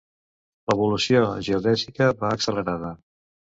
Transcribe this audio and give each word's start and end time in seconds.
L'evolució 0.71 1.21
geodèsica 1.49 2.11
va 2.25 2.35
accelerada. 2.41 2.93